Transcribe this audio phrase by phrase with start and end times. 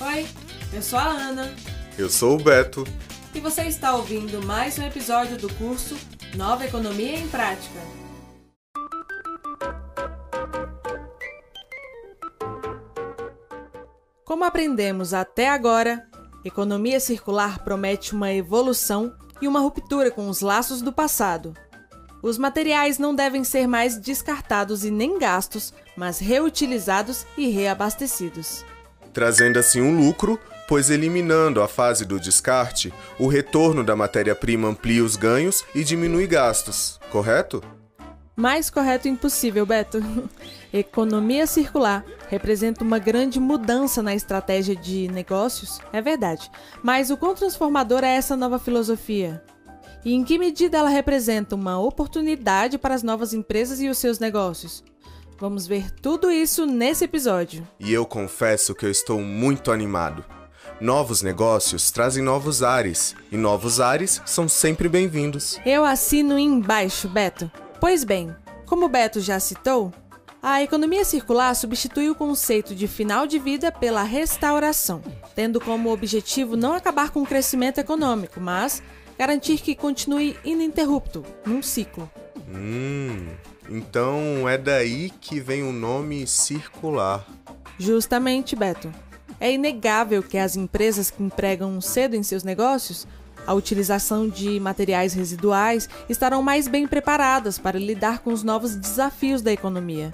[0.00, 0.26] Oi,
[0.72, 1.54] eu sou a Ana
[1.98, 2.84] Eu sou o Beto.
[3.34, 5.94] e você está ouvindo mais um episódio do curso
[6.34, 7.78] Nova Economia em Prática.
[14.24, 16.08] Como aprendemos até agora,
[16.46, 21.52] economia circular promete uma evolução e uma ruptura com os laços do passado.
[22.22, 28.64] Os materiais não devem ser mais descartados e nem gastos, mas reutilizados e reabastecidos.
[29.12, 30.38] Trazendo assim um lucro,
[30.68, 36.26] pois eliminando a fase do descarte, o retorno da matéria-prima amplia os ganhos e diminui
[36.26, 37.62] gastos, correto?
[38.36, 39.98] Mais correto impossível, Beto.
[40.72, 46.50] Economia circular representa uma grande mudança na estratégia de negócios, é verdade.
[46.82, 49.42] Mas o quão transformador é essa nova filosofia?
[50.04, 54.18] E em que medida ela representa uma oportunidade para as novas empresas e os seus
[54.18, 54.82] negócios?
[55.40, 57.66] Vamos ver tudo isso nesse episódio.
[57.78, 60.22] E eu confesso que eu estou muito animado.
[60.78, 65.58] Novos negócios trazem novos ares, e novos ares são sempre bem-vindos.
[65.64, 67.50] Eu assino embaixo, Beto.
[67.80, 69.90] Pois bem, como o Beto já citou,
[70.42, 75.02] a economia circular substitui o conceito de final de vida pela restauração,
[75.34, 78.82] tendo como objetivo não acabar com o crescimento econômico, mas
[79.18, 82.10] garantir que continue ininterrupto, num ciclo.
[82.46, 83.28] Hum,
[83.70, 87.24] então é daí que vem o nome circular.
[87.78, 88.92] Justamente, Beto.
[89.38, 93.06] É inegável que as empresas que empregam cedo em seus negócios
[93.46, 99.42] a utilização de materiais residuais estarão mais bem preparadas para lidar com os novos desafios
[99.42, 100.12] da economia,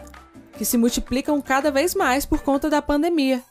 [0.56, 3.42] que se multiplicam cada vez mais por conta da pandemia.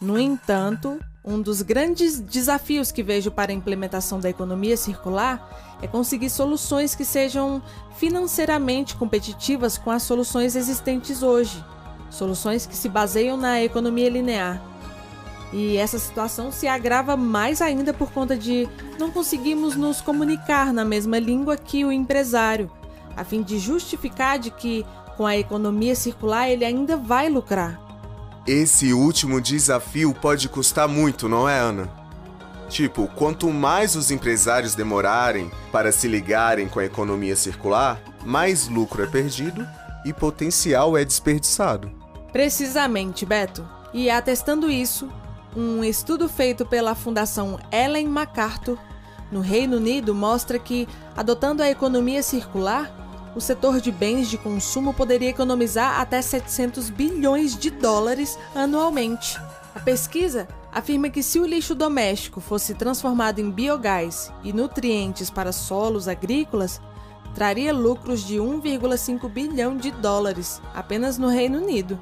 [0.00, 5.86] No entanto, um dos grandes desafios que vejo para a implementação da economia circular é
[5.86, 7.62] conseguir soluções que sejam
[7.96, 11.64] financeiramente competitivas com as soluções existentes hoje,
[12.10, 14.60] soluções que se baseiam na economia linear.
[15.52, 20.84] E essa situação se agrava mais ainda por conta de não conseguirmos nos comunicar na
[20.84, 22.70] mesma língua que o empresário,
[23.16, 24.84] a fim de justificar de que
[25.16, 27.91] com a economia circular ele ainda vai lucrar.
[28.46, 31.88] Esse último desafio pode custar muito, não é, Ana?
[32.68, 39.04] Tipo, quanto mais os empresários demorarem para se ligarem com a economia circular, mais lucro
[39.04, 39.64] é perdido
[40.04, 41.92] e potencial é desperdiçado.
[42.32, 43.64] Precisamente, Beto.
[43.94, 45.08] E atestando isso,
[45.56, 48.78] um estudo feito pela Fundação Ellen MacArthur
[49.30, 52.90] no Reino Unido mostra que, adotando a economia circular,
[53.34, 59.40] o setor de bens de consumo poderia economizar até 700 bilhões de dólares anualmente.
[59.74, 65.52] A pesquisa afirma que se o lixo doméstico fosse transformado em biogás e nutrientes para
[65.52, 66.80] solos agrícolas,
[67.34, 71.98] traria lucros de 1,5 bilhão de dólares apenas no Reino Unido.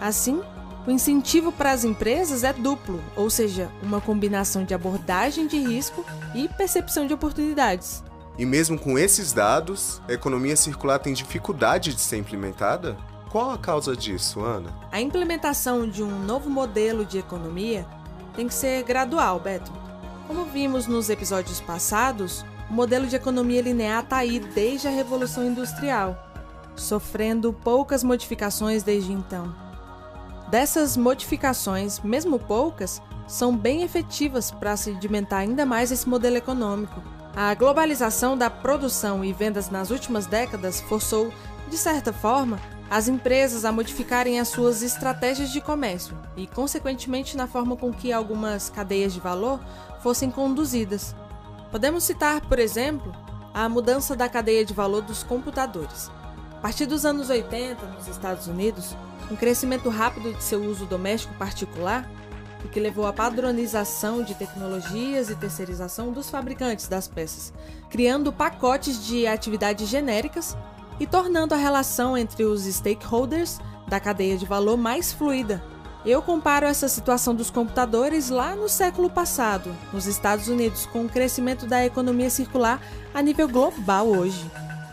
[0.00, 0.40] Assim,
[0.86, 6.04] o incentivo para as empresas é duplo, ou seja, uma combinação de abordagem de risco
[6.34, 8.02] e percepção de oportunidades.
[8.38, 12.96] E mesmo com esses dados, a economia circular tem dificuldade de ser implementada?
[13.30, 14.72] Qual a causa disso, Ana?
[14.92, 17.84] A implementação de um novo modelo de economia
[18.36, 19.72] tem que ser gradual, Beto.
[20.28, 25.44] Como vimos nos episódios passados, o modelo de economia linear está aí desde a Revolução
[25.44, 26.16] Industrial,
[26.76, 29.52] sofrendo poucas modificações desde então.
[30.48, 37.17] Dessas modificações, mesmo poucas, são bem efetivas para sedimentar ainda mais esse modelo econômico.
[37.40, 41.32] A globalização da produção e vendas nas últimas décadas forçou,
[41.68, 42.58] de certa forma,
[42.90, 48.12] as empresas a modificarem as suas estratégias de comércio e, consequentemente, na forma com que
[48.12, 49.60] algumas cadeias de valor
[50.02, 51.14] fossem conduzidas.
[51.70, 53.14] Podemos citar, por exemplo,
[53.54, 56.10] a mudança da cadeia de valor dos computadores.
[56.56, 58.96] A partir dos anos 80, nos Estados Unidos,
[59.30, 62.04] um crescimento rápido de seu uso doméstico particular,
[62.64, 67.52] o que levou à padronização de tecnologias e terceirização dos fabricantes das peças,
[67.90, 70.56] criando pacotes de atividades genéricas
[71.00, 75.62] e tornando a relação entre os stakeholders da cadeia de valor mais fluida.
[76.04, 81.08] Eu comparo essa situação dos computadores lá no século passado, nos Estados Unidos, com o
[81.08, 82.80] crescimento da economia circular
[83.12, 84.48] a nível global hoje.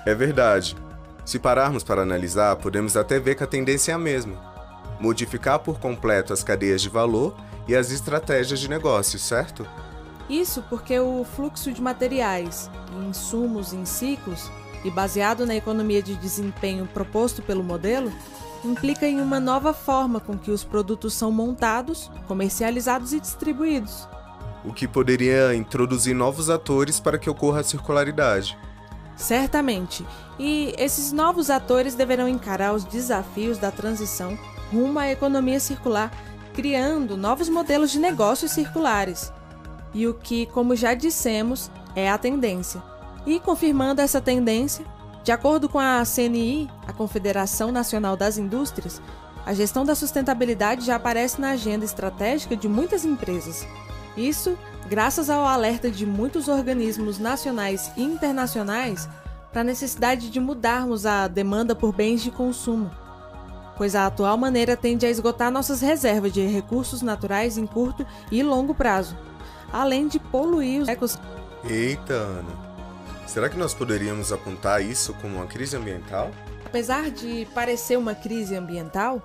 [0.06, 0.76] É verdade.
[1.24, 4.36] Se pararmos para analisar, podemos até ver que a tendência é a mesma:
[5.00, 7.36] modificar por completo as cadeias de valor
[7.68, 9.68] e as estratégias de negócio, certo?
[10.30, 12.70] Isso porque o fluxo de materiais
[13.08, 14.50] insumos em ciclos,
[14.84, 18.12] e baseado na economia de desempenho proposto pelo modelo,
[18.64, 24.08] implica em uma nova forma com que os produtos são montados, comercializados e distribuídos.
[24.64, 28.58] O que poderia introduzir novos atores para que ocorra a circularidade.
[29.16, 30.06] Certamente.
[30.38, 34.38] E esses novos atores deverão encarar os desafios da transição
[34.72, 36.12] rumo à economia circular
[36.56, 39.32] criando novos modelos de negócios circulares.
[39.94, 42.82] E o que, como já dissemos, é a tendência.
[43.26, 44.86] E confirmando essa tendência,
[45.24, 49.02] de acordo com a CNI, a Confederação Nacional das Indústrias,
[49.46, 53.68] a gestão da sustentabilidade já aparece na agenda estratégica de muitas empresas.
[54.16, 59.10] Isso graças ao alerta de muitos organismos nacionais e internacionais
[59.52, 62.92] para a necessidade de mudarmos a demanda por bens de consumo,
[63.78, 68.42] pois a atual maneira tende a esgotar nossas reservas de recursos naturais em curto e
[68.44, 69.18] longo prazo,
[69.72, 71.36] além de poluir os ecossistemas.
[71.64, 72.66] Eita, Ana.
[73.28, 76.32] Será que nós poderíamos apontar isso como uma crise ambiental?
[76.66, 79.22] Apesar de parecer uma crise ambiental,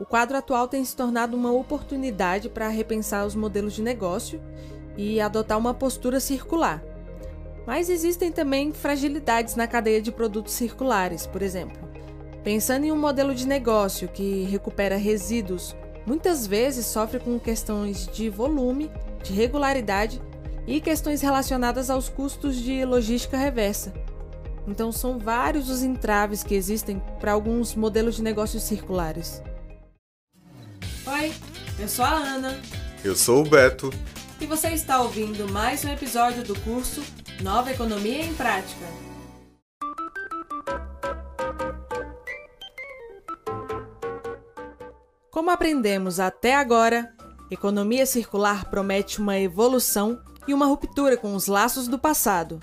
[0.00, 4.42] o quadro atual tem se tornado uma oportunidade para repensar os modelos de negócio
[4.96, 6.82] e adotar uma postura circular.
[7.66, 11.91] Mas existem também fragilidades na cadeia de produtos circulares, por exemplo.
[12.44, 18.28] Pensando em um modelo de negócio que recupera resíduos, muitas vezes sofre com questões de
[18.28, 18.90] volume,
[19.22, 20.20] de regularidade
[20.66, 23.92] e questões relacionadas aos custos de logística reversa.
[24.66, 29.40] Então, são vários os entraves que existem para alguns modelos de negócios circulares.
[31.06, 31.32] Oi,
[31.78, 32.60] eu sou a Ana.
[33.04, 33.90] Eu sou o Beto.
[34.40, 37.02] E você está ouvindo mais um episódio do curso
[37.40, 39.11] Nova Economia em Prática.
[45.42, 47.12] Como aprendemos até agora,
[47.50, 52.60] economia circular promete uma evolução e uma ruptura com os laços do passado.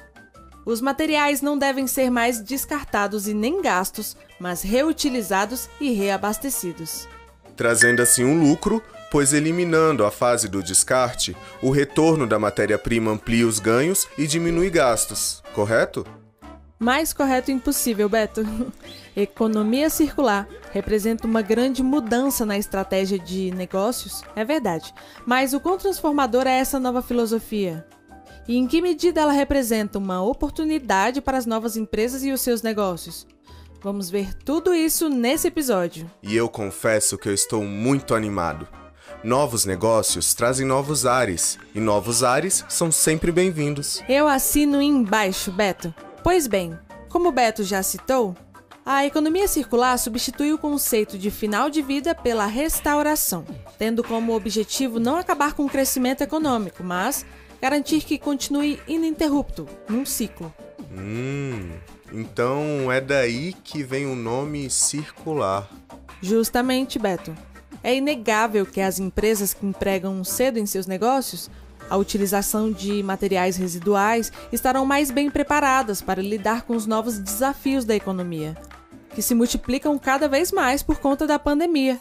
[0.65, 7.05] Os materiais não devem ser mais descartados e nem gastos, mas reutilizados e reabastecidos
[7.59, 8.81] trazendo assim um lucro,
[9.11, 14.69] pois eliminando a fase do descarte, o retorno da matéria-prima amplia os ganhos e diminui
[14.69, 16.05] gastos, correto?
[16.79, 18.41] Mais correto impossível, Beto.
[19.13, 24.93] Economia circular representa uma grande mudança na estratégia de negócios, é verdade.
[25.25, 27.85] Mas o quão transformador é essa nova filosofia?
[28.47, 32.61] E em que medida ela representa uma oportunidade para as novas empresas e os seus
[32.61, 33.27] negócios?
[33.81, 36.09] Vamos ver tudo isso nesse episódio.
[36.23, 38.67] E eu confesso que eu estou muito animado.
[39.21, 44.01] Novos negócios trazem novos ares, e novos ares são sempre bem-vindos.
[44.07, 45.93] Eu assino embaixo, Beto.
[46.23, 46.77] Pois bem,
[47.09, 48.35] como Beto já citou,
[48.85, 53.45] a economia circular substitui o conceito de final de vida pela restauração,
[53.77, 57.25] tendo como objetivo não acabar com o crescimento econômico, mas
[57.61, 60.53] garantir que continue ininterrupto, num ciclo.
[60.91, 61.71] Hum,
[62.11, 65.69] então é daí que vem o nome circular.
[66.21, 67.35] Justamente, Beto.
[67.83, 71.49] É inegável que as empresas que empregam cedo em seus negócios
[71.89, 77.85] a utilização de materiais residuais estarão mais bem preparadas para lidar com os novos desafios
[77.85, 78.55] da economia,
[79.15, 81.99] que se multiplicam cada vez mais por conta da pandemia.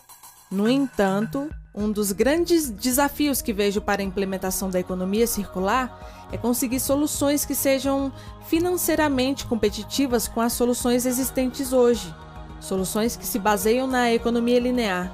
[0.50, 6.36] No entanto, um dos grandes desafios que vejo para a implementação da economia circular é
[6.36, 8.12] conseguir soluções que sejam
[8.46, 12.12] financeiramente competitivas com as soluções existentes hoje,
[12.60, 15.12] soluções que se baseiam na economia linear.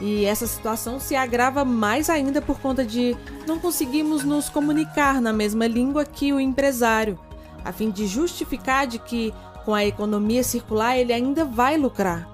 [0.00, 3.16] E essa situação se agrava mais ainda por conta de
[3.46, 7.18] não conseguirmos nos comunicar na mesma língua que o empresário,
[7.64, 9.32] a fim de justificar de que
[9.64, 12.28] com a economia circular ele ainda vai lucrar.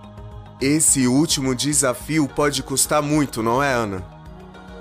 [0.60, 4.04] Esse último desafio pode custar muito, não é, Ana?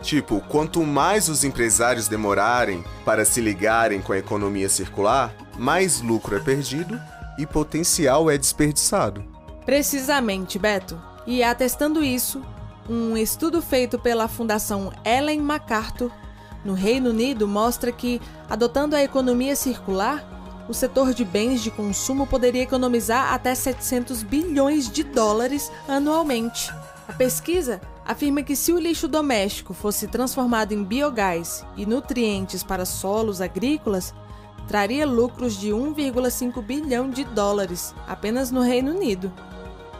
[0.01, 6.35] Tipo, quanto mais os empresários demorarem para se ligarem com a economia circular, mais lucro
[6.35, 6.99] é perdido
[7.37, 9.23] e potencial é desperdiçado.
[9.65, 10.99] Precisamente, Beto.
[11.25, 12.41] E atestando isso,
[12.89, 16.11] um estudo feito pela Fundação Ellen MacArthur
[16.63, 22.27] no Reino Unido mostra que, adotando a economia circular, o setor de bens de consumo
[22.27, 26.71] poderia economizar até 700 bilhões de dólares anualmente.
[27.07, 32.85] A pesquisa afirma que se o lixo doméstico fosse transformado em biogás e nutrientes para
[32.85, 34.13] solos agrícolas,
[34.67, 39.31] traria lucros de 1,5 bilhão de dólares apenas no Reino Unido.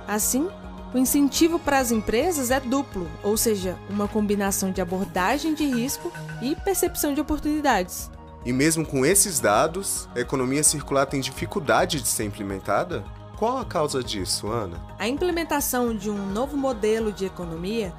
[0.08, 0.48] Assim,
[0.94, 6.12] o incentivo para as empresas é duplo, ou seja, uma combinação de abordagem de risco
[6.42, 8.12] e percepção de oportunidades.
[8.46, 13.04] E mesmo com esses dados, a economia circular tem dificuldade de ser implementada?
[13.38, 14.82] Qual a causa disso, Ana?
[15.00, 17.94] A implementação de um novo modelo de economia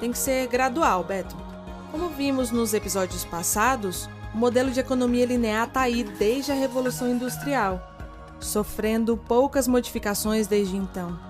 [0.00, 1.36] tem que ser gradual, Beto.
[1.90, 7.08] Como vimos nos episódios passados, o modelo de economia linear está aí desde a Revolução
[7.08, 7.80] Industrial,
[8.40, 11.27] sofrendo poucas modificações desde então.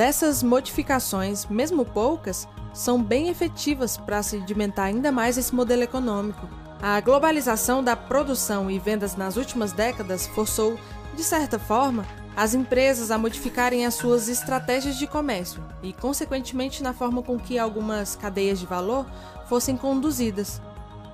[0.00, 6.48] Dessas modificações, mesmo poucas, são bem efetivas para sedimentar ainda mais esse modelo econômico
[6.82, 10.78] a globalização da produção e vendas nas últimas décadas forçou,
[11.14, 16.94] de certa forma, as empresas a modificarem as suas estratégias de comércio e, consequentemente, na
[16.94, 19.04] forma com que algumas cadeias de valor
[19.50, 20.62] fossem conduzidas.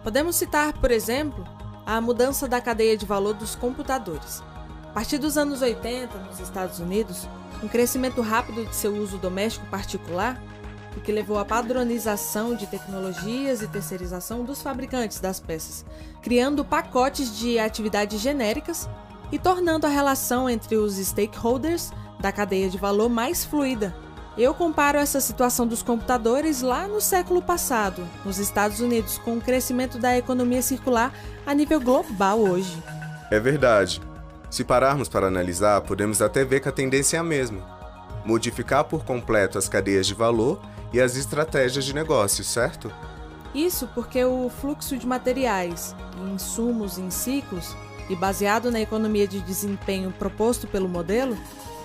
[0.05, 1.45] Podemos citar, por exemplo,
[1.85, 4.45] a mudança da cadeia de valor dos computadores.
[4.89, 7.29] A partir dos anos 80, nos Estados Unidos,
[7.63, 10.41] um crescimento rápido de seu uso doméstico particular,
[10.97, 15.85] o que levou à padronização de tecnologias e terceirização dos fabricantes das peças,
[16.23, 18.89] criando pacotes de atividades genéricas
[19.31, 23.95] e tornando a relação entre os stakeholders da cadeia de valor mais fluida.
[24.39, 29.41] Eu comparo essa situação dos computadores lá no século passado, nos Estados Unidos, com o
[29.41, 31.13] crescimento da economia circular
[31.47, 32.83] a nível global hoje.
[33.31, 34.01] É verdade.
[34.51, 37.61] Se pararmos para analisar, podemos até ver que a tendência é a mesma:
[38.25, 40.61] modificar por completo as cadeias de valor
[40.93, 42.93] e as estratégias de negócio, certo?
[43.55, 45.95] Isso porque o fluxo de materiais
[46.33, 47.75] insumos em ciclos
[48.09, 51.37] e baseado na economia de desempenho proposto pelo modelo,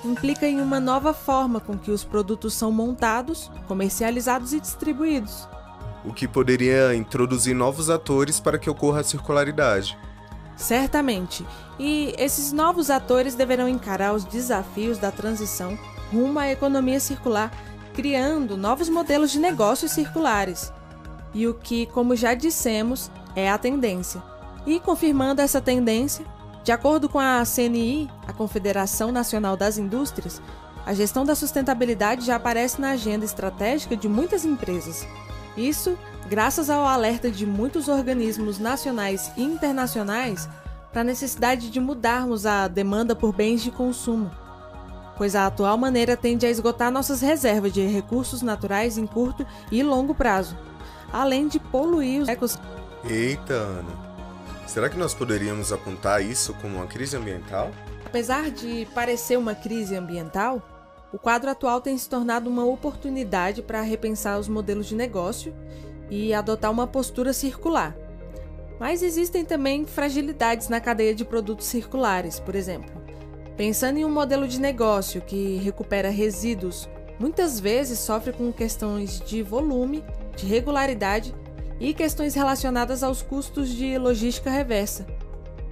[0.03, 5.47] implica em uma nova forma com que os produtos são montados, comercializados e distribuídos.
[6.03, 9.97] O que poderia introduzir novos atores para que ocorra a circularidade.
[10.61, 11.43] Certamente.
[11.79, 15.77] E esses novos atores deverão encarar os desafios da transição
[16.13, 17.51] rumo à economia circular,
[17.95, 20.71] criando novos modelos de negócios circulares.
[21.33, 24.21] E o que, como já dissemos, é a tendência.
[24.67, 26.23] E confirmando essa tendência,
[26.63, 30.39] de acordo com a CNI, a Confederação Nacional das Indústrias,
[30.85, 35.07] a gestão da sustentabilidade já aparece na agenda estratégica de muitas empresas.
[35.55, 35.97] Isso
[36.29, 40.47] graças ao alerta de muitos organismos nacionais e internacionais
[40.91, 44.31] para a necessidade de mudarmos a demanda por bens de consumo,
[45.17, 49.83] pois a atual maneira tende a esgotar nossas reservas de recursos naturais em curto e
[49.83, 50.57] longo prazo,
[51.11, 52.71] além de poluir os ecossistemas.
[53.03, 54.11] Eita, Ana.
[54.67, 57.71] Será que nós poderíamos apontar isso como uma crise ambiental?
[58.05, 60.61] Apesar de parecer uma crise ambiental,
[61.13, 65.53] o quadro atual tem se tornado uma oportunidade para repensar os modelos de negócio
[66.09, 67.95] e adotar uma postura circular.
[68.79, 72.89] Mas existem também fragilidades na cadeia de produtos circulares, por exemplo.
[73.57, 76.89] Pensando em um modelo de negócio que recupera resíduos,
[77.19, 80.03] muitas vezes sofre com questões de volume,
[80.35, 81.35] de regularidade
[81.79, 85.05] e questões relacionadas aos custos de logística reversa.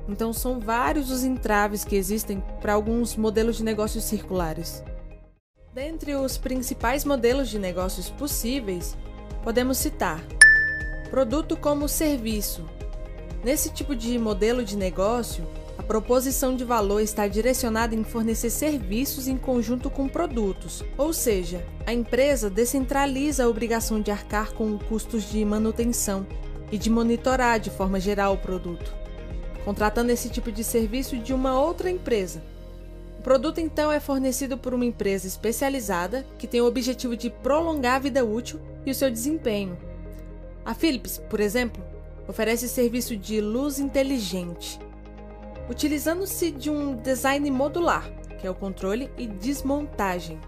[0.07, 4.83] Então, são vários os entraves que existem para alguns modelos de negócios circulares.
[5.73, 8.97] Dentre os principais modelos de negócios possíveis,
[9.43, 10.19] podemos citar
[11.11, 12.65] produto como serviço.
[13.43, 15.45] Nesse tipo de modelo de negócio,
[15.77, 21.63] a proposição de valor está direcionada em fornecer serviços em conjunto com produtos, ou seja,
[21.85, 26.25] a empresa descentraliza a obrigação de arcar com custos de manutenção
[26.71, 28.91] e de monitorar de forma geral o produto,
[29.63, 32.41] contratando esse tipo de serviço de uma outra empresa.
[33.19, 37.97] O produto então é fornecido por uma empresa especializada que tem o objetivo de prolongar
[37.97, 39.77] a vida útil e o seu desempenho.
[40.65, 41.83] A Philips, por exemplo,
[42.27, 44.79] oferece serviço de luz inteligente
[45.69, 48.09] utilizando-se de um design modular,
[48.39, 50.39] que é o controle e desmontagem.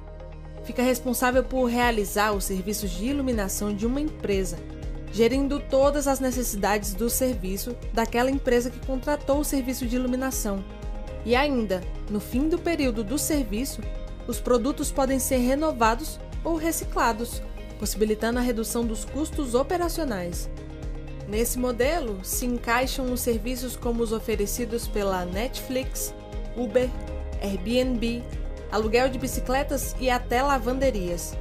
[0.63, 4.57] Fica responsável por realizar os serviços de iluminação de uma empresa,
[5.11, 10.63] gerindo todas as necessidades do serviço daquela empresa que contratou o serviço de iluminação.
[11.25, 13.81] E ainda, no fim do período do serviço,
[14.27, 17.41] os produtos podem ser renovados ou reciclados,
[17.79, 20.49] possibilitando a redução dos custos operacionais.
[21.27, 26.13] Nesse modelo se encaixam os serviços como os oferecidos pela Netflix,
[26.57, 26.89] Uber,
[27.41, 28.23] Airbnb,
[28.71, 31.37] aluguel de bicicletas e até lavanderias.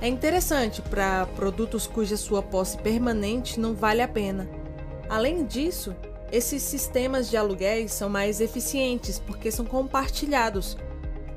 [0.00, 4.48] É interessante para produtos cuja sua posse permanente não vale a pena.
[5.08, 5.94] Além disso,
[6.34, 10.76] esses sistemas de aluguéis são mais eficientes porque são compartilhados,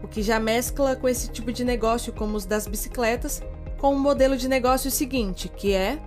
[0.02, 3.44] o que já mescla com esse tipo de negócio como os das bicicletas,
[3.78, 6.00] com o modelo de negócio seguinte, que é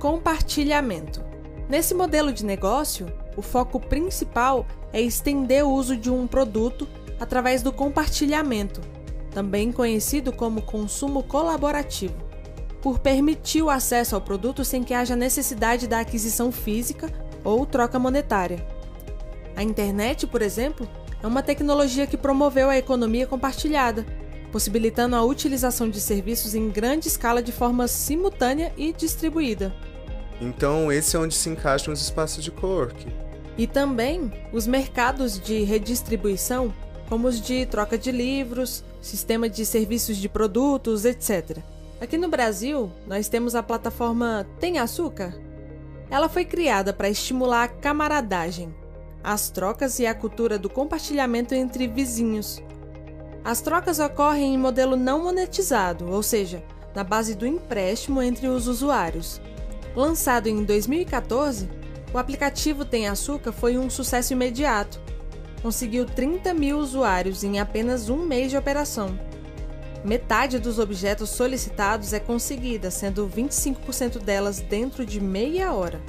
[0.00, 1.24] Compartilhamento.
[1.68, 6.88] Nesse modelo de negócio, o foco principal é estender o uso de um produto
[7.20, 8.80] através do compartilhamento,
[9.30, 12.16] também conhecido como consumo colaborativo,
[12.82, 17.98] por permitir o acesso ao produto sem que haja necessidade da aquisição física ou troca
[17.98, 18.64] monetária.
[19.56, 20.88] A internet, por exemplo,
[21.22, 24.06] é uma tecnologia que promoveu a economia compartilhada,
[24.52, 29.74] possibilitando a utilização de serviços em grande escala de forma simultânea e distribuída.
[30.40, 33.12] Então, esse é onde se encaixam os espaços de coworking.
[33.56, 36.72] E também os mercados de redistribuição,
[37.08, 41.58] como os de troca de livros, sistema de serviços de produtos, etc.
[42.00, 45.34] Aqui no Brasil, nós temos a plataforma Tem Açúcar?
[46.10, 48.74] Ela foi criada para estimular a camaradagem.
[49.22, 52.62] as trocas e a cultura do compartilhamento entre vizinhos.
[53.44, 56.62] As trocas ocorrem em modelo não monetizado, ou seja,
[56.94, 59.40] na base do empréstimo entre os usuários.
[59.94, 61.68] Lançado em 2014,
[62.12, 65.00] o aplicativo Tem Açúcar foi um sucesso imediato.
[65.60, 69.18] Conseguiu 30 mil usuários em apenas um mês de operação.
[70.04, 76.00] Metade dos objetos solicitados é conseguida, sendo 25% delas dentro de meia hora.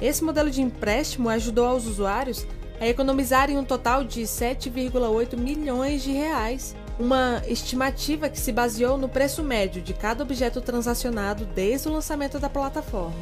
[0.00, 2.46] Esse modelo de empréstimo ajudou aos usuários
[2.80, 9.08] a economizarem um total de 7,8 milhões de reais, uma estimativa que se baseou no
[9.08, 13.16] preço médio de cada objeto transacionado desde o lançamento da plataforma.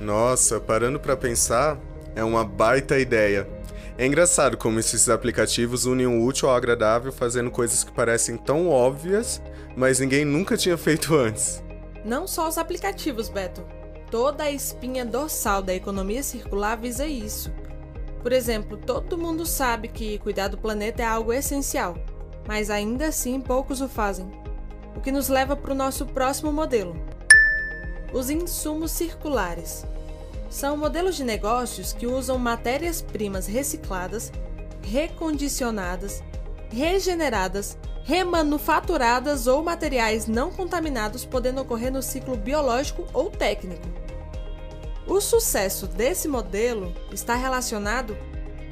[0.00, 1.78] Nossa, parando para pensar,
[2.14, 3.46] é uma baita ideia.
[4.00, 8.66] É engraçado como esses aplicativos unem o útil ao agradável fazendo coisas que parecem tão
[8.66, 9.42] óbvias,
[9.76, 11.62] mas ninguém nunca tinha feito antes.
[12.02, 13.62] Não só os aplicativos, Beto.
[14.10, 17.52] Toda a espinha dorsal da economia circular visa isso.
[18.22, 21.94] Por exemplo, todo mundo sabe que cuidar do planeta é algo essencial,
[22.48, 24.30] mas ainda assim poucos o fazem.
[24.96, 26.96] O que nos leva para o nosso próximo modelo:
[28.14, 29.84] os insumos circulares.
[30.50, 34.32] São modelos de negócios que usam matérias-primas recicladas,
[34.82, 36.24] recondicionadas,
[36.68, 43.86] regeneradas, remanufaturadas ou materiais não contaminados, podendo ocorrer no ciclo biológico ou técnico.
[45.06, 48.16] O sucesso desse modelo está relacionado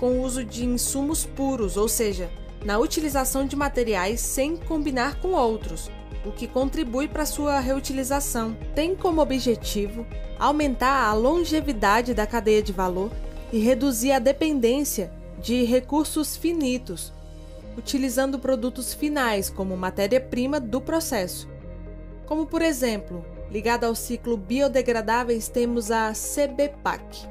[0.00, 2.28] com o uso de insumos puros, ou seja,
[2.64, 5.88] na utilização de materiais sem combinar com outros,
[6.28, 8.56] o que contribui para sua reutilização.
[8.74, 10.06] Tem como objetivo
[10.38, 13.10] aumentar a longevidade da cadeia de valor
[13.52, 17.12] e reduzir a dependência de recursos finitos,
[17.76, 21.48] utilizando produtos finais como matéria-prima do processo.
[22.26, 27.26] Como por exemplo, Ligada ao ciclo biodegradáveis, temos a CBPAC.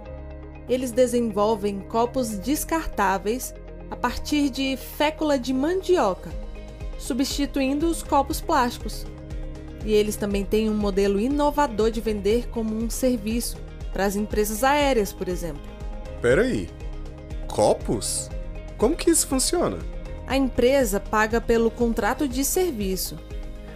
[0.68, 3.54] Eles desenvolvem copos descartáveis
[3.92, 6.32] a partir de fécula de mandioca,
[6.98, 9.06] substituindo os copos plásticos.
[9.86, 13.58] E eles também têm um modelo inovador de vender como um serviço
[13.94, 15.62] para as empresas aéreas, por exemplo.
[16.22, 16.70] Peraí,
[17.48, 18.30] copos?
[18.78, 19.78] Como que isso funciona?
[20.26, 23.18] A empresa paga pelo contrato de serviço.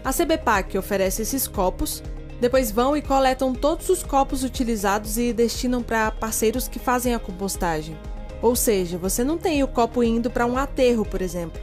[0.03, 2.03] A CBPAC oferece esses copos
[2.41, 7.19] depois vão e coletam todos os copos utilizados e destinam para parceiros que fazem a
[7.19, 7.95] compostagem.
[8.41, 11.61] Ou seja, você não tem o copo indo para um aterro, por exemplo.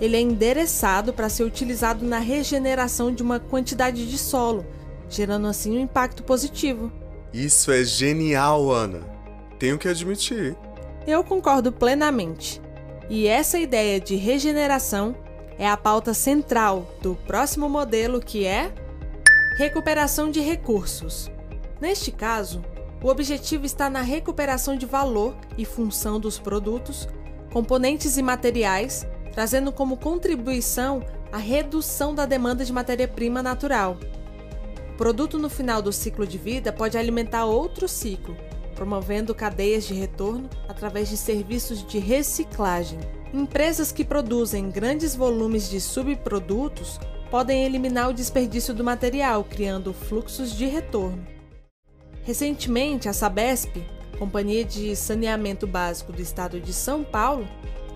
[0.00, 4.66] Ele é endereçado para ser utilizado na regeneração de uma quantidade de solo,
[5.08, 6.92] gerando assim um impacto positivo.
[7.32, 9.00] Isso é genial, Ana.
[9.58, 10.56] Tenho que admitir.
[11.06, 12.60] Eu concordo plenamente.
[13.08, 15.14] E essa ideia de regeneração
[15.58, 18.72] é a pauta central do próximo modelo que é
[19.56, 21.30] Recuperação de recursos.
[21.80, 22.62] Neste caso,
[23.02, 27.08] o objetivo está na recuperação de valor e função dos produtos,
[27.50, 29.06] componentes e materiais,
[29.36, 33.98] trazendo como contribuição a redução da demanda de matéria-prima natural.
[34.94, 38.34] O produto no final do ciclo de vida pode alimentar outro ciclo,
[38.74, 42.98] promovendo cadeias de retorno através de serviços de reciclagem.
[43.34, 46.98] Empresas que produzem grandes volumes de subprodutos
[47.30, 51.26] podem eliminar o desperdício do material, criando fluxos de retorno.
[52.24, 53.84] Recentemente, a Sabesp,
[54.18, 57.46] Companhia de Saneamento Básico do Estado de São Paulo,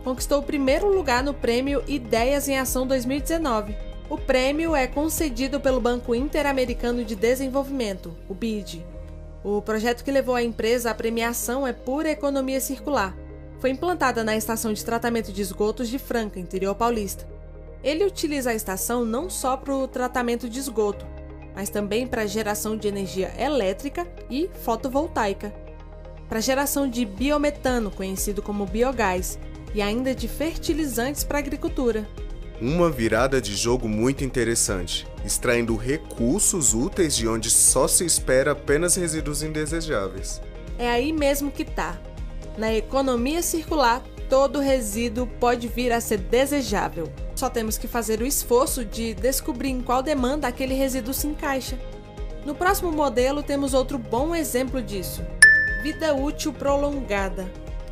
[0.04, 3.76] conquistou o primeiro lugar no prêmio Ideias em Ação 2019.
[4.08, 8.84] O prêmio é concedido pelo Banco Interamericano de Desenvolvimento, o BID.
[9.44, 13.16] O projeto que levou a empresa à premiação é Pura Economia Circular.
[13.60, 17.26] Foi implantada na estação de tratamento de esgotos de Franca, interior paulista.
[17.82, 21.06] Ele utiliza a estação não só para o tratamento de esgoto,
[21.54, 25.54] mas também para a geração de energia elétrica e fotovoltaica,
[26.28, 29.38] para geração de biometano, conhecido como biogás,
[29.74, 32.08] e ainda de fertilizantes para a agricultura.
[32.60, 38.96] Uma virada de jogo muito interessante, extraindo recursos úteis de onde só se espera apenas
[38.96, 40.40] resíduos indesejáveis.
[40.78, 41.98] É aí mesmo que tá.
[42.58, 47.10] Na economia circular, todo resíduo pode vir a ser desejável.
[47.34, 51.78] Só temos que fazer o esforço de descobrir em qual demanda aquele resíduo se encaixa.
[52.44, 55.22] No próximo modelo temos outro bom exemplo disso:
[55.82, 57.50] vida útil prolongada.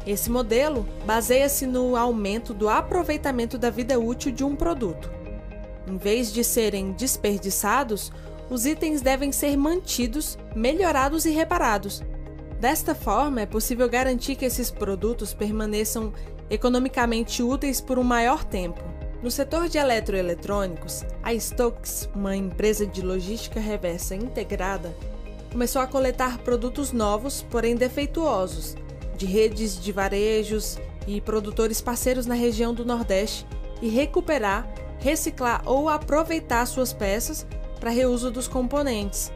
[0.09, 5.13] Esse modelo baseia-se no aumento do aproveitamento da vida útil de um produto.
[5.87, 8.11] Em vez de serem desperdiçados,
[8.49, 12.03] os itens devem ser mantidos, melhorados e reparados.
[12.59, 16.15] Desta forma, é possível garantir que esses produtos permaneçam
[16.49, 18.83] economicamente úteis por um maior tempo.
[19.23, 24.97] No setor de eletroeletrônicos, a Stokes, uma empresa de logística reversa integrada,
[25.53, 28.75] começou a coletar produtos novos, porém defeituosos,
[29.19, 33.47] de redes de varejos e produtores parceiros na região do Nordeste
[33.83, 34.67] e recuperar,
[34.99, 37.47] reciclar ou aproveitar suas peças
[37.79, 39.31] para reuso dos componentes.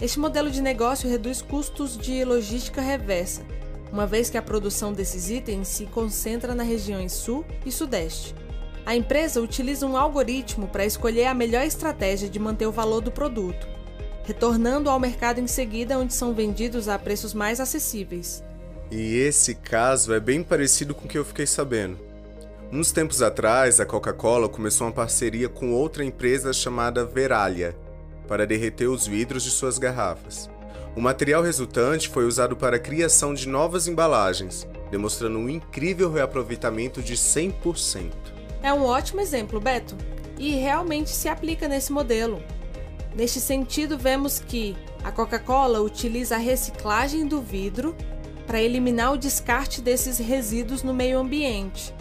[0.00, 3.42] Este modelo de negócio reduz custos de logística reversa,
[3.90, 8.34] uma vez que a produção desses itens se concentra nas regiões Sul e Sudeste.
[8.84, 13.10] A empresa utiliza um algoritmo para escolher a melhor estratégia de manter o valor do
[13.10, 13.66] produto,
[14.24, 18.44] retornando ao mercado em seguida, onde são vendidos a preços mais acessíveis.
[18.90, 21.98] E esse caso é bem parecido com o que eu fiquei sabendo.
[22.70, 27.76] Uns tempos atrás, a Coca-Cola começou uma parceria com outra empresa chamada Veralha
[28.26, 30.50] para derreter os vidros de suas garrafas.
[30.96, 37.02] O material resultante foi usado para a criação de novas embalagens, demonstrando um incrível reaproveitamento
[37.02, 38.12] de 100%.
[38.62, 39.96] É um ótimo exemplo, Beto,
[40.38, 42.42] e realmente se aplica nesse modelo.
[43.14, 47.94] Neste sentido, vemos que a Coca-Cola utiliza a reciclagem do vidro
[48.46, 51.94] para eliminar o descarte desses resíduos no meio ambiente.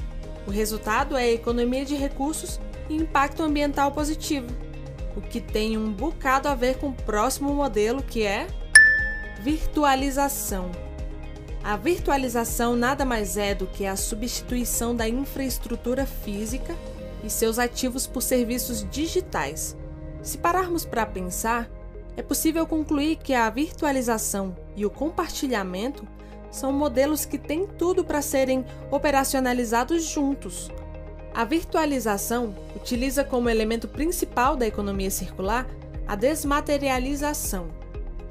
[0.47, 4.47] O resultado é economia de recursos e impacto ambiental positivo,
[5.15, 8.47] o que tem um bocado a ver com o próximo modelo que é
[9.41, 10.71] virtualização.
[11.63, 16.75] A virtualização nada mais é do que a substituição da infraestrutura física
[17.23, 19.75] e seus ativos por serviços digitais.
[20.21, 21.67] Se pararmos para pensar,
[22.15, 26.07] é possível concluir que a virtualização e o compartilhamento
[26.51, 30.71] são modelos que têm tudo para serem operacionalizados juntos.
[31.33, 35.67] A virtualização utiliza como elemento principal da economia circular
[36.07, 37.67] a desmaterialização,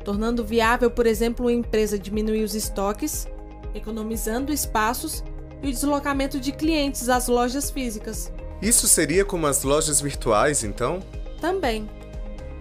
[0.05, 3.29] tornando viável, por exemplo, uma empresa diminuir os estoques,
[3.74, 5.22] economizando espaços
[5.62, 8.33] e o deslocamento de clientes às lojas físicas.
[8.62, 11.00] Isso seria como as lojas virtuais, então?
[11.40, 11.88] Também.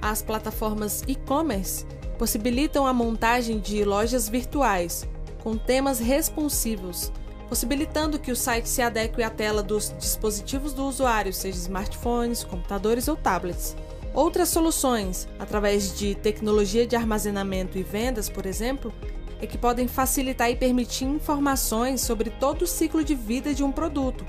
[0.02, 1.86] As plataformas e-commerce
[2.18, 5.08] possibilitam a montagem de lojas virtuais
[5.44, 7.12] com temas responsivos,
[7.50, 13.10] possibilitando que o site se adeque à tela dos dispositivos do usuário, seja smartphones, computadores
[13.10, 13.76] ou tablets.
[14.14, 18.94] Outras soluções, através de tecnologia de armazenamento e vendas, por exemplo,
[19.42, 23.72] é que podem facilitar e permitir informações sobre todo o ciclo de vida de um
[23.72, 24.26] produto,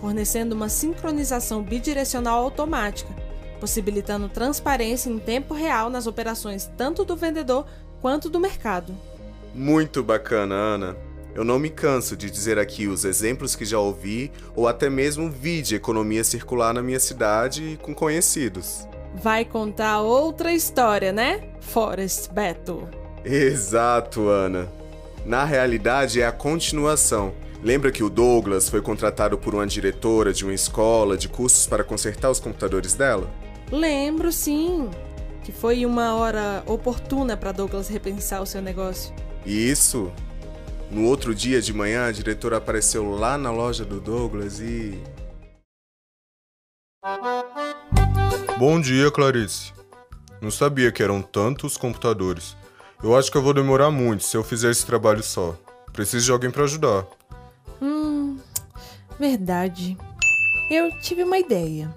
[0.00, 3.14] fornecendo uma sincronização bidirecional automática,
[3.60, 7.64] possibilitando transparência em tempo real nas operações tanto do vendedor
[8.00, 8.94] quanto do mercado.
[9.54, 10.96] Muito bacana, Ana.
[11.34, 15.30] Eu não me canso de dizer aqui os exemplos que já ouvi ou até mesmo
[15.30, 18.88] vi de economia circular na minha cidade com conhecidos.
[19.14, 21.48] Vai contar outra história, né?
[21.60, 22.88] Forest Beto.
[23.24, 24.68] Exato, Ana.
[25.24, 27.32] Na realidade, é a continuação.
[27.62, 31.84] Lembra que o Douglas foi contratado por uma diretora de uma escola de cursos para
[31.84, 33.28] consertar os computadores dela?
[33.70, 34.88] Lembro, sim.
[35.42, 39.12] Que foi uma hora oportuna para Douglas repensar o seu negócio.
[39.48, 40.12] Isso.
[40.90, 45.02] No outro dia de manhã, a diretora apareceu lá na loja do Douglas e.
[48.58, 49.72] Bom dia, Clarice.
[50.38, 52.54] Não sabia que eram tantos computadores.
[53.02, 55.56] Eu acho que eu vou demorar muito se eu fizer esse trabalho só.
[55.94, 57.06] Preciso de alguém para ajudar.
[57.80, 58.38] Hum,
[59.18, 59.96] verdade.
[60.70, 61.90] Eu tive uma ideia.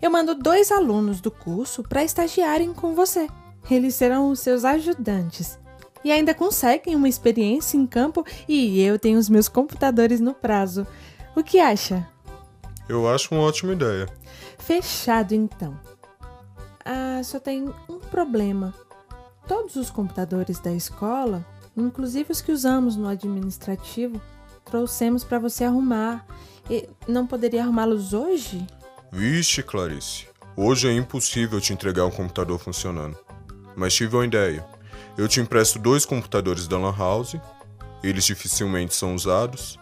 [0.00, 3.28] Eu mando dois alunos do curso para estagiarem com você.
[3.70, 5.61] Eles serão os seus ajudantes
[6.04, 10.86] e ainda conseguem uma experiência em campo e eu tenho os meus computadores no prazo.
[11.34, 12.06] O que acha?
[12.88, 14.08] Eu acho uma ótima ideia.
[14.58, 15.78] Fechado então.
[16.84, 18.74] Ah, só tem um problema.
[19.46, 21.44] Todos os computadores da escola,
[21.76, 24.20] inclusive os que usamos no administrativo,
[24.64, 26.26] trouxemos para você arrumar.
[26.70, 28.64] E não poderia arrumá-los hoje?
[29.10, 30.26] Vixe, Clarice.
[30.56, 33.16] Hoje é impossível te entregar um computador funcionando.
[33.74, 34.64] Mas tive uma ideia.
[35.16, 37.36] Eu te empresto dois computadores da Lan House,
[38.02, 39.78] eles dificilmente são usados,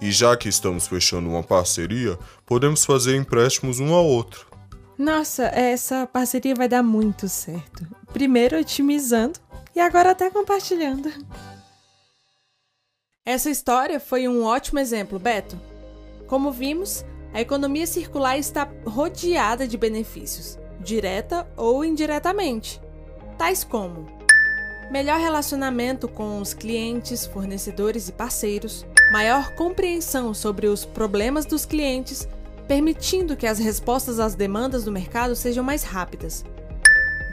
[0.00, 4.46] e já que estamos fechando uma parceria, podemos fazer empréstimos um ao outro.
[4.98, 7.86] Nossa, essa parceria vai dar muito certo.
[8.12, 9.40] Primeiro otimizando
[9.74, 11.10] e agora até compartilhando.
[13.24, 15.58] Essa história foi um ótimo exemplo, Beto.
[16.26, 22.80] Como vimos, a economia circular está rodeada de benefícios, direta ou indiretamente,
[23.38, 24.13] tais como
[24.90, 32.28] melhor relacionamento com os clientes, fornecedores e parceiros, maior compreensão sobre os problemas dos clientes,
[32.66, 36.44] permitindo que as respostas às demandas do mercado sejam mais rápidas,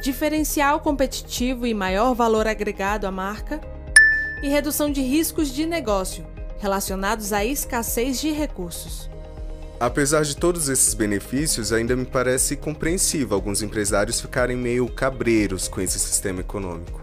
[0.02, 3.62] diferencial competitivo e maior valor agregado à marca,
[4.42, 6.26] e redução de riscos de negócio
[6.60, 9.10] relacionados à escassez de recursos.
[9.80, 15.82] Apesar de todos esses benefícios, ainda me parece compreensível alguns empresários ficarem meio cabreiros com
[15.82, 17.02] esse sistema econômico.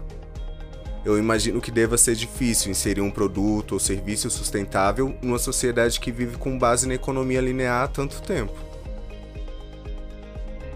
[1.05, 6.11] Eu imagino que deva ser difícil inserir um produto ou serviço sustentável numa sociedade que
[6.11, 8.53] vive com base na economia linear há tanto tempo.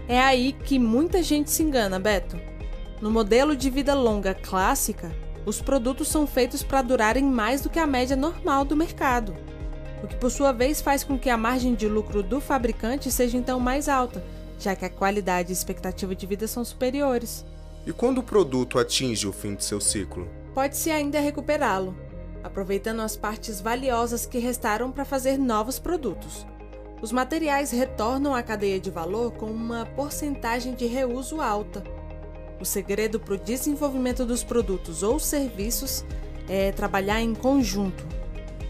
[0.08, 2.38] É aí que muita gente se engana, Beto.
[3.00, 7.78] No modelo de vida longa clássica, os produtos são feitos para durarem mais do que
[7.78, 9.36] a média normal do mercado,
[10.02, 13.36] o que por sua vez faz com que a margem de lucro do fabricante seja
[13.36, 14.24] então mais alta,
[14.58, 17.44] já que a qualidade e expectativa de vida são superiores.
[17.86, 20.26] E quando o produto atinge o fim de seu ciclo?
[20.54, 21.94] Pode-se ainda recuperá-lo,
[22.42, 26.46] aproveitando as partes valiosas que restaram para fazer novos produtos.
[27.02, 31.84] Os materiais retornam à cadeia de valor com uma porcentagem de reuso alta.
[32.58, 36.02] O segredo para o desenvolvimento dos produtos ou serviços
[36.48, 38.06] é trabalhar em conjunto.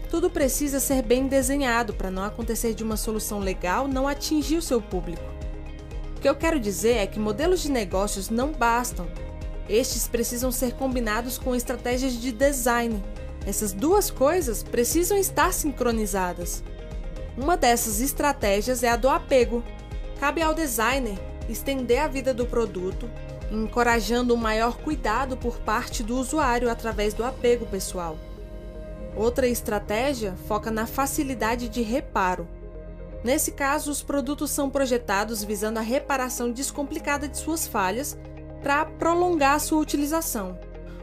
[0.09, 4.61] Tudo precisa ser bem desenhado para não acontecer de uma solução legal não atingir o
[4.61, 5.23] seu público.
[6.25, 9.07] O que eu quero dizer é que modelos de negócios não bastam.
[9.69, 12.99] Estes precisam ser combinados com estratégias de design.
[13.45, 16.63] Essas duas coisas precisam estar sincronizadas.
[17.37, 19.63] Uma dessas estratégias é a do apego.
[20.19, 21.15] Cabe ao designer
[21.47, 23.07] estender a vida do produto,
[23.51, 28.17] encorajando um maior cuidado por parte do usuário através do apego pessoal.
[29.15, 32.47] Outra estratégia foca na facilidade de reparo.
[33.25, 38.15] Nesse caso, os produtos são projetados visando a reparação descomplicada de suas falhas
[38.61, 40.59] para prolongar a sua utilização.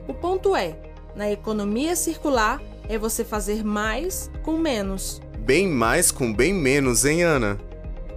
[0.06, 0.78] O ponto é,
[1.16, 5.20] na economia circular, é você fazer mais com menos.
[5.40, 7.58] Bem mais com bem menos, hein, Ana?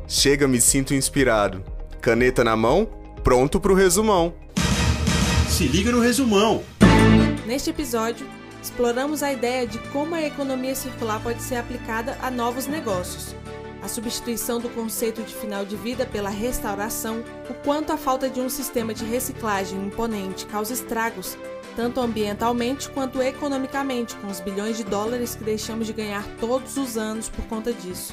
[0.08, 1.64] Chega, me sinto inspirado.
[2.00, 2.88] Caneta na mão,
[3.24, 4.36] pronto pro resumão.
[5.50, 6.62] Se liga no resumão.
[7.48, 8.28] Neste episódio,
[8.62, 13.34] exploramos a ideia de como a economia circular pode ser aplicada a novos negócios.
[13.86, 18.42] A substituição do conceito de final de vida pela restauração, o quanto a falta de
[18.42, 21.38] um sistema de reciclagem imponente causa estragos,
[21.76, 26.98] tanto ambientalmente quanto economicamente, com os bilhões de dólares que deixamos de ganhar todos os
[26.98, 28.12] anos por conta disso.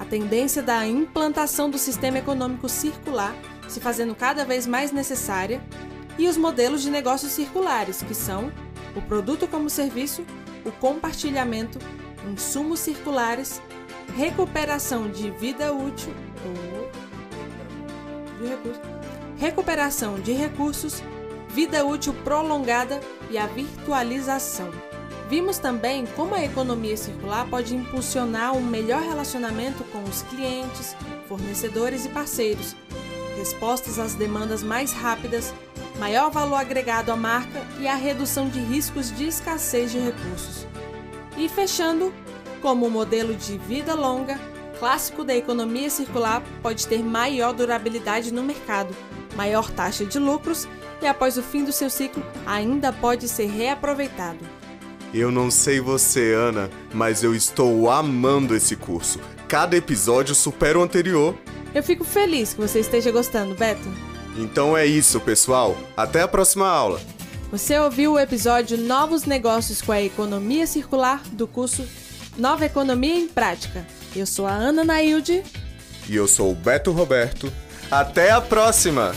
[0.00, 3.36] A tendência da implantação do sistema econômico circular
[3.68, 5.62] se fazendo cada vez mais necessária
[6.18, 8.52] e os modelos de negócios circulares, que são
[8.96, 10.26] o produto como serviço,
[10.64, 11.78] o compartilhamento,
[12.28, 13.62] insumos circulares,
[14.16, 16.12] recuperação de vida útil
[18.40, 18.82] de recursos,
[19.38, 21.02] recuperação de recursos,
[21.48, 24.70] vida útil prolongada e a virtualização.
[25.28, 30.94] Vimos também como a economia circular pode impulsionar um melhor relacionamento com os clientes,
[31.26, 32.76] fornecedores e parceiros,
[33.38, 35.54] respostas às demandas mais rápidas,
[35.98, 40.66] maior valor agregado à marca e a redução de riscos de escassez de recursos.
[41.36, 42.12] E fechando,
[42.62, 44.40] como o modelo de vida longa,
[44.78, 48.94] clássico da economia circular pode ter maior durabilidade no mercado,
[49.36, 50.66] maior taxa de lucros
[51.02, 54.38] e após o fim do seu ciclo ainda pode ser reaproveitado.
[55.12, 59.20] Eu não sei você, Ana, mas eu estou amando esse curso.
[59.46, 61.36] Cada episódio supera o anterior.
[61.74, 63.86] Eu fico feliz que você esteja gostando, Beto.
[64.38, 65.76] Então é isso, pessoal.
[65.94, 67.00] Até a próxima aula.
[67.50, 71.86] Você ouviu o episódio Novos Negócios com a Economia Circular do curso
[72.36, 73.86] Nova Economia em Prática.
[74.14, 75.42] Eu sou a Ana Nailde.
[76.08, 77.52] E eu sou o Beto Roberto.
[77.90, 79.14] Até a próxima!